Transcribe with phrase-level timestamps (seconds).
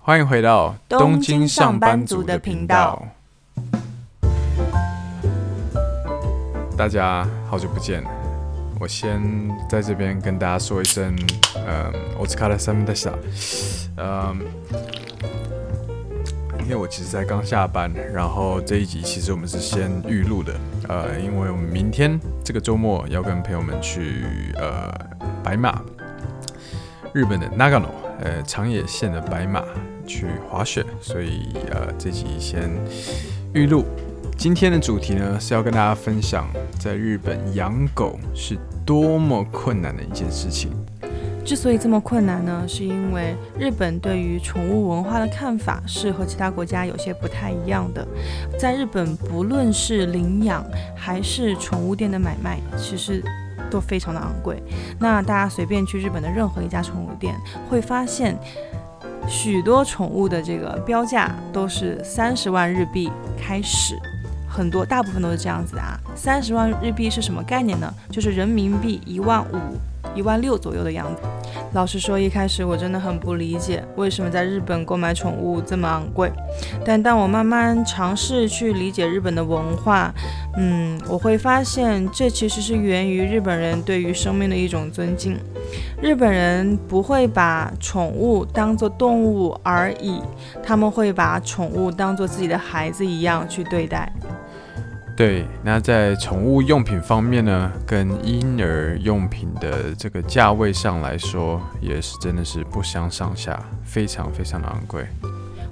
[0.00, 3.02] 欢迎回到东京上班族的频道。
[6.76, 8.04] 大家好久不见，
[8.78, 9.20] 我先
[9.68, 11.16] 在这边跟大家说一声，
[11.66, 13.12] 嗯，お疲れ様でした。
[13.96, 14.36] 嗯，
[16.62, 20.52] 因为我其实才刚下班，然后这一集其实我们是先预录的，
[20.88, 24.92] 呃，因为我们明天这个周末要跟朋友们去呃
[25.42, 25.80] 白马，
[27.14, 27.88] 日本的 Nagano，
[28.21, 29.63] 呃长野县的白马
[30.05, 32.69] 去滑雪，所以呃这集先
[33.53, 33.83] 预录。
[34.37, 36.47] 今天的主题呢，是要跟大家分享，
[36.79, 40.71] 在日本养狗是多么困难的一件事情。
[41.43, 48.07] 之所以这么困难呢，是因为日本对于宠物文化的看法是和其他国家有些不太一样的。
[48.59, 50.63] 在日本，不论是领养
[50.95, 53.23] 还是宠物店的买卖，其实
[53.71, 54.61] 都非常的昂贵。
[54.99, 57.35] 那大家随便去日本的任何一家宠物店，
[57.69, 58.37] 会发现
[59.27, 63.97] 许多宠物的这个标价都是三十万日币开始。
[64.47, 67.91] 很多大部分都是这样子的啊，三十万日币是什么概念呢？
[68.09, 69.57] 就是人民币一万五、
[70.15, 71.21] 一万六左右的样子。
[71.73, 76.31] 老实说，一开始我真的很不理解，为什么在日本购买宠物这么昂贵。
[76.85, 80.13] 但当我慢慢尝试去理解日本的文化，
[80.57, 85.37] 嗯，我会发现这其实是源于日本人对于生命的一种尊敬。
[86.01, 90.19] 日本人不会把宠物当作动物而已，
[90.61, 94.11] 他们会把宠物当作自己的孩子一样去对待。
[95.15, 105.05] 对，那在宠物用品方面呢，跟婴儿用品的这个价位上来说，也是真的是不相上下，非常非常的昂贵。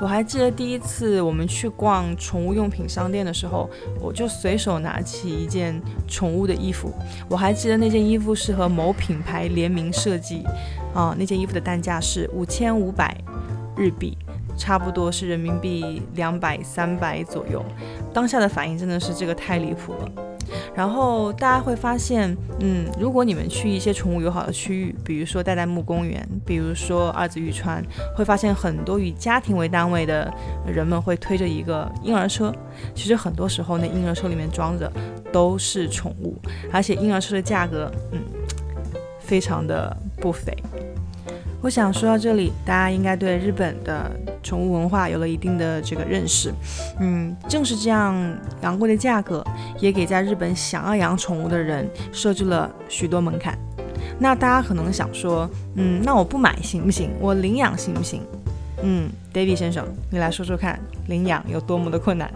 [0.00, 3.70] 我还记得第一次我们去逛宠物用品商店的时候，
[4.00, 6.92] 我就随手拿起一件宠物的衣服。
[7.28, 10.44] 我还记得那件衣服是和某品牌联名设计，
[10.92, 13.16] 啊，那件衣服的单价是五千五百
[13.76, 14.18] 日币。
[14.56, 17.64] 差不多是人民币两百三百左右，
[18.12, 20.10] 当下的反应真的是这个太离谱了。
[20.74, 27.82] 然后大家会发现，嗯，如果你们去一些宠物友好的区域，比如说代代木公园，比如说二子玉川，
[28.14, 30.32] 会发现很多以家庭为单位的
[30.64, 32.54] 人们会推着一个婴儿车。
[32.94, 34.90] 其实很多时候，那婴儿车里面装着
[35.32, 36.36] 都是宠物，
[36.72, 38.20] 而且婴儿车的价格，嗯，
[39.18, 40.56] 非常的不菲。
[41.66, 44.08] 我想说到这里，大家应该对日本的
[44.40, 46.54] 宠物文化有了一定的这个认识。
[47.00, 48.14] 嗯，正是这样
[48.60, 49.44] 昂贵的价格，
[49.80, 53.58] 也给在日本想要养宠物的人设置了许多门槛。
[54.16, 57.10] 那大家可能想说，嗯，那我不买行不行？
[57.18, 58.22] 我领养行不行？
[58.84, 60.78] 嗯，David 先生，你来说说看，
[61.08, 62.30] 领养有多么的困难？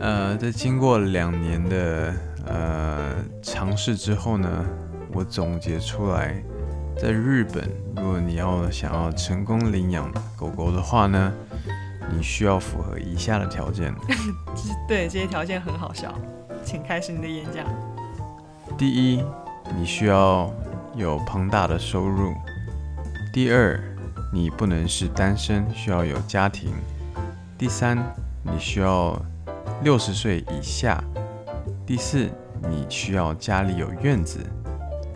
[0.00, 2.12] 呃，在经过两年的
[2.48, 4.48] 呃尝试之后呢，
[5.12, 6.42] 我总结出来。
[6.98, 7.62] 在日本，
[7.94, 11.30] 如果你要想要成功领养狗狗的话呢，
[12.10, 13.94] 你需要符合以下的条件。
[14.88, 16.14] 对，这些条件很好笑，
[16.64, 17.66] 请开始你的演讲。
[18.78, 19.22] 第一，
[19.76, 20.50] 你需要
[20.94, 22.32] 有庞大的收入；
[23.30, 23.78] 第二，
[24.32, 26.70] 你不能是单身，需要有家庭；
[27.58, 27.98] 第三，
[28.42, 29.20] 你需要
[29.82, 30.98] 六十岁以下；
[31.84, 32.30] 第四，
[32.70, 34.38] 你需要家里有院子；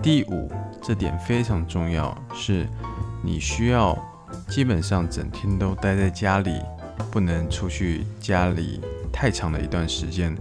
[0.03, 0.53] 第五。
[0.83, 2.67] 这点非常重要，是
[3.23, 3.97] 你需要
[4.49, 6.61] 基本上整天都待在家里，
[7.11, 8.81] 不能出去家里
[9.13, 10.37] 太长的一段时间。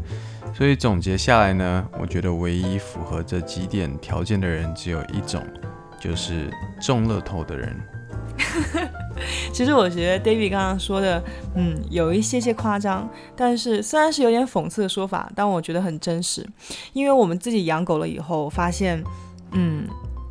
[0.53, 5.41] 所以总结下来呢，我觉得唯一符合这几点条件的人只有一种，
[5.99, 6.49] 就是
[6.81, 7.75] 中乐透的人。
[9.53, 11.21] 其实我觉得 David 刚刚说的，
[11.55, 16.47] 嗯，有一些些夸张，但是虽然是有点讽刺的说法，但我觉得很真实，
[16.93, 19.03] 因为我们自己养狗了以后，发现，
[19.51, 19.85] 嗯。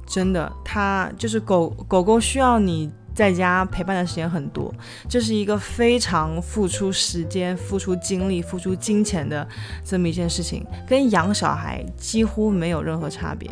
[0.09, 4.73] 真的，它就是狗狗狗需要你在家陪伴的时间很多，
[5.09, 9.47] 这是一个非常付出时间、付出精力、付出金钱的
[9.85, 13.51] 这么一件事情，跟养小孩几乎没有任何差别。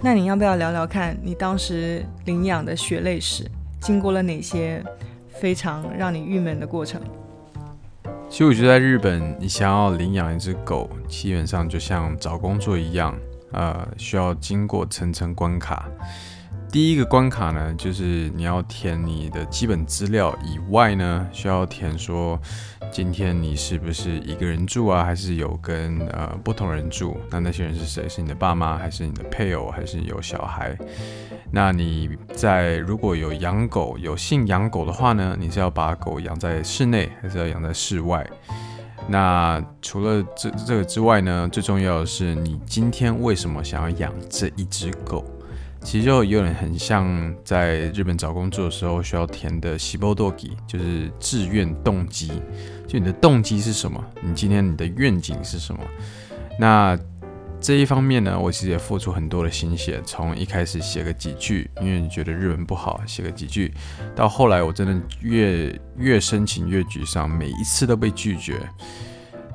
[0.00, 3.48] 那你要不要聊聊看你当时领养的血泪史，
[3.80, 4.82] 经过了哪些
[5.28, 7.00] 非常让你郁闷的过程？
[8.28, 13.14] 其实我觉得在日本，你想要领养一只狗，基本上就像找工作一样。
[13.52, 15.88] 呃，需要经过层层关卡。
[16.70, 22.38] 第一个关卡呢，就是你要填你的基本资料以外呢，需要填说
[22.92, 27.16] 今天你是不是一个人住啊，还是有跟呃不同人住？
[27.30, 28.06] 那那些人是谁？
[28.06, 30.76] 是你的爸妈，还是你的配偶，还是有小孩？
[31.50, 38.28] 那你在如果有养狗，有幸养狗的话呢，你是要把狗养在室内，还是要养在室外？
[39.08, 45.24] 那除了这这个之外呢，最重要的是你今天为什么想要养这一只狗？
[45.80, 52.30] 其实就有点很像在日本找工作的时候需要填的希波多吉，就是志愿动机。
[52.86, 54.04] 就你的动机是什么？
[54.20, 55.80] 你今天你的愿景是什么？
[56.58, 56.98] 那
[57.60, 63.72] 这一方面呢，我其实也付出很多的心血，从一开始写个几句，因为你觉得日文不好，写个几句，
[64.14, 68.54] 到后来我真的越越申请越沮丧，每一次都被拒绝，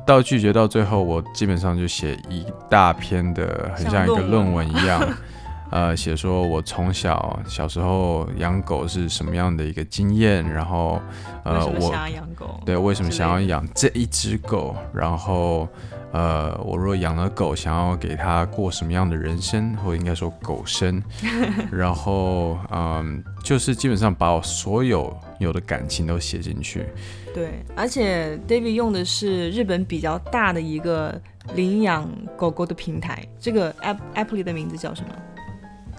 [0.06, 5.02] 到拒绝到最后，我基本上就写一大篇的，很像一个论文一样。
[5.74, 11.02] 呃，写说我从小小时候养狗是什么样的一个经验，然后
[11.44, 15.68] 呃，我想养狗对为什么想要养这一只狗，然后
[16.12, 21.02] 呃，我若养了狗，想要给它过什么样的人生，或应该说狗生，
[21.74, 26.86] 然后嗯，就是基本上把我所有有的感情都写进去。
[27.34, 31.20] 对，而且 David 用的是日本比较大的一个
[31.56, 35.10] 领养狗狗的平台，这个 app app 里的名字叫什么？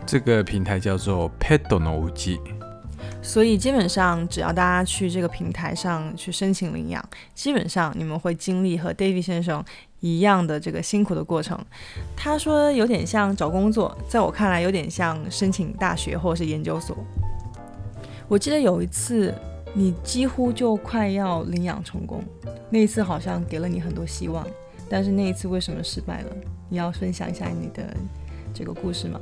[0.06, 2.40] 这个平台叫做 Pet のうち，
[3.22, 7.04] 所以基本上只要大家去这个平台上去申请领养，
[7.36, 9.64] 基本上你们会经历和 David 先生
[10.00, 11.60] 一样的这个辛苦的过程。
[12.16, 16.98] 他说有点像找工作，在我看来有点像申请大学或者是研究所。
[18.28, 19.34] 我记得有一次
[19.74, 22.24] 你几乎就快要领养成功，
[22.72, 24.46] 那一次好像给了你很多希望，
[24.90, 26.36] 但是那一次为什么失败了？
[26.68, 27.96] 你要分享一下你的
[28.54, 29.20] 这个故事吗？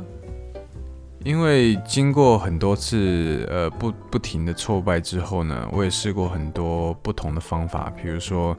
[1.25, 8.57] 因为经过很多次呃不不停的挫败之后呢，我也试过很多不同的方法，比如说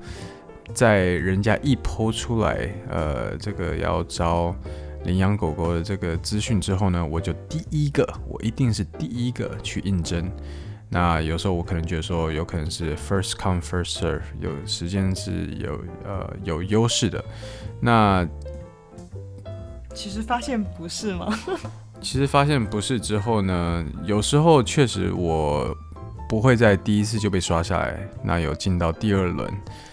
[0.74, 4.56] 在人家一剖出来呃这个要招
[5.04, 10.32] 领养狗狗的这个资讯之后呢，我就第一个，我一定是第一个去应征。
[10.90, 17.24] 那有时候我可能觉得说有可能是 first come first serve，有时间是有呃有优势的。
[17.82, 18.26] 那
[19.94, 21.28] 其实发现不是吗？
[22.04, 25.76] 其实发现不是之后呢，有时候确实我
[26.28, 29.50] 不会在第一次就被刷下来，那有进到第二轮，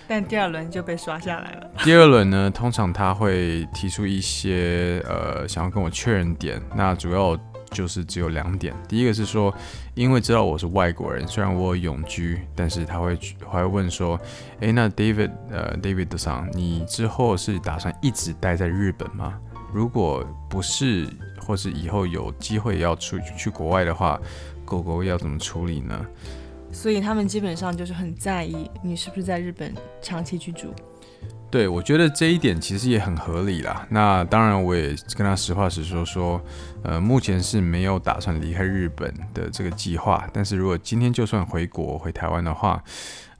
[0.09, 1.71] 但第二轮就被刷下来了。
[1.85, 7.39] 第二轮呢，通常他会提出一些呃想要跟我确认点，那主要
[7.71, 8.75] 就是只有两点。
[8.89, 9.55] 第一个是说，
[9.95, 13.17] 因为知道我是外国人，虽然我有永居，但是他会
[13.49, 14.19] 还会问说，
[14.61, 19.39] 诶，那 David 呃 David 桑，你之后是打算一直待在日本吗？
[19.72, 21.08] 如果不是，
[21.40, 24.20] 或是以后有机会要出去去国外的话，
[24.64, 26.06] 狗狗要怎么处理呢？
[26.72, 30.72] 所以他们基本上就是很在意你是不是在日本长期居住。
[31.50, 33.85] 对，我觉得这一点其实也很合理啦。
[33.91, 36.41] 那当然，我也跟他实话实说说，
[36.85, 40.29] 呃，目前是没有打算离开日本的这个计划。
[40.32, 42.81] 但是如果今天就算回国回台湾的话，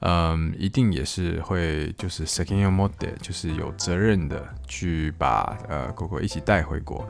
[0.01, 2.89] 嗯，一定也是会就是 second mode，
[3.21, 7.07] 就是有责任的去把呃狗狗一起带回国。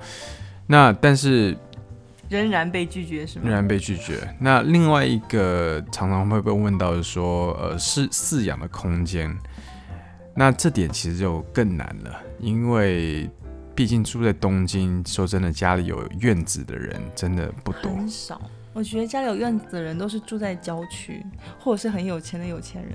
[0.68, 1.58] 那但是
[2.30, 3.46] 仍然被拒绝是吗？
[3.46, 4.20] 仍然被拒绝。
[4.40, 9.36] 那另外一个常常会被问到的说，呃，是饲养的空间。
[10.34, 13.30] 那这点其实就更难了，因为
[13.76, 18.42] 毕竟住在东京，说真的，家里有院子的人真的不多，很少。
[18.74, 21.22] 我觉得家里有院子的人都是住在郊区，
[21.60, 22.94] 或者是很有钱的有钱人。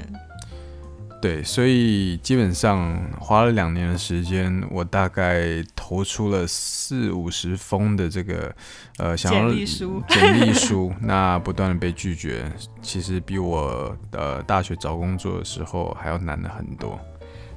[1.20, 8.54] 对，所以基本上花了两年的时间，我大概投出了四五十封的这个
[8.98, 12.50] 呃想要简历书，简历书， 那不断的被拒绝，
[12.80, 16.98] 其实比我呃大学找工作的时候还要难的很多。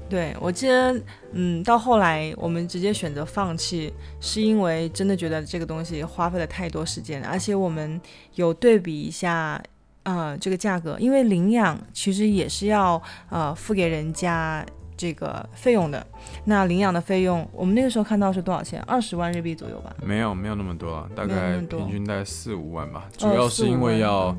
[0.10, 1.02] 对，我记得，
[1.34, 8.02] 嗯，到后来我们直接选择放弃，是因为真的觉得这个东西花费了太多时间，而且我们
[8.36, 9.62] 有对比一下。
[10.04, 13.00] 呃，这个价格，因为领养其实也是要
[13.30, 14.66] 呃付给人家
[14.98, 16.04] 这个费用的。
[16.46, 18.82] 那领养的费用，我们那个时候看到是多少钱？
[18.88, 19.96] 二十万日币左右吧？
[20.02, 23.08] 没有，没有那么多，大概平均在四五万吧。
[23.18, 24.36] 主要是因为要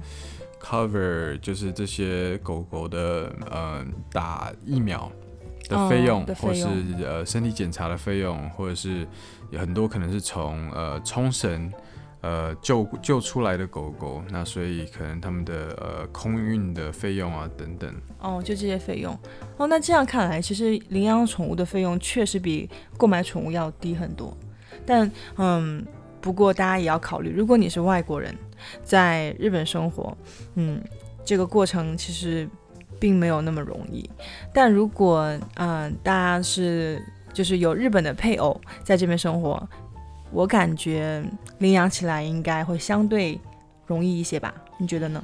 [0.61, 5.13] cover 就是这些狗狗的呃打疫苗
[5.71, 6.67] 的费用，嗯、或是
[7.03, 9.07] 呃身体检查的费用，或者是
[9.51, 11.73] 有很多可能是从呃冲绳。
[12.23, 19.19] 呃，救救出来的狗狗，那所以可能他们的呃空运的费用啊等等，哦，就这些费用，
[19.57, 24.37] 哦，那这样看来，其实领养宠物的费用确实比购买宠物要低很多。
[24.85, 25.83] 但嗯，
[26.21, 28.37] 不过大家也要考虑，如果你是外国人，
[28.85, 30.15] 在日本生活，
[30.57, 30.79] 嗯，
[31.25, 32.47] 这个过程其实
[33.01, 34.09] 并没有那么容易。
[34.53, 35.23] 但如果
[35.55, 37.03] 嗯、呃，大家是
[37.33, 39.69] 就是有日本的配偶在这边生活。
[40.33, 41.21] 我感觉
[41.59, 43.37] 领养起来应该会相对
[43.85, 44.55] 容易一些吧？
[44.79, 45.21] 你觉得呢？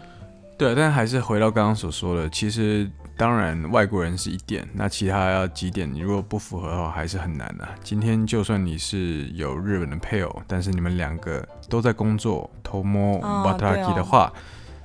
[0.59, 7.73] 对，但还是回到刚刚所说的，其实当然外国人是一点，那其他要几点，你如果不符合的话，还是很难的、啊。
[7.85, 14.33] 今天就算你是有日本的配偶，但是你们两个都在工作，偷摸 wataraki 的话，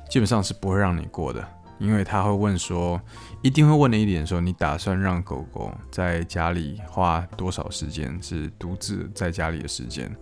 [0.07, 1.43] 基本上是不会让你过的，
[1.81, 3.01] 因为他会问说，
[3.41, 10.15] 一定会问的一点说，你打算让狗狗在家里花多少时间，是独自在家里的时间。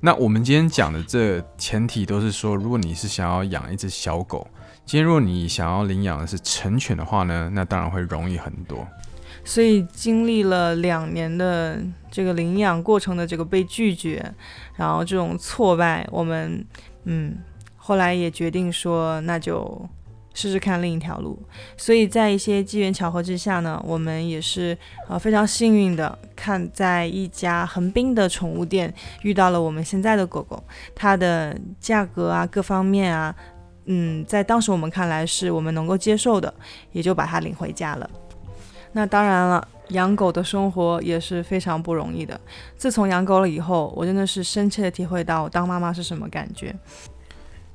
[0.00, 4.46] 那我们今天讲的这前提都是说，如果你是想要养一只小狗。
[4.86, 8.86] 今天如果你想要领养的是成犬的话呢，那当然会容易很多。
[9.42, 14.34] 所以经历了两年的这个领养过程的这个被拒绝，
[14.76, 16.62] 然后这种挫败，我们
[17.04, 17.36] 嗯
[17.76, 19.88] 后来也决定说，那就
[20.34, 21.42] 试试看另一条路。
[21.78, 24.76] 所以在一些机缘巧合之下呢，我们也是
[25.08, 30.62] 呃非常幸运的，看在一家横滨的宠物店遇到了我们现在的狗狗，
[30.94, 33.34] 它的价格啊各方面啊。
[33.86, 36.52] 嗯，在当时我们看来是我们能够接受的，
[36.92, 38.10] 也就把它领回家了。
[38.92, 42.40] 那当然了，养狗的生活也是非常不容易的。
[42.78, 46.74] 自从养狗了以后，我真的是深切的体会到当妈妈是什么感觉。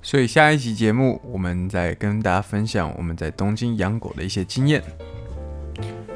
[0.01, 4.81] 所以下一期节目，我们再跟大家分享我们在东京养狗的一些经验。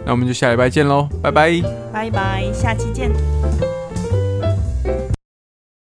[0.06, 1.62] 那我们就下礼拜见喽，拜拜，
[1.92, 3.12] 拜拜，下期见。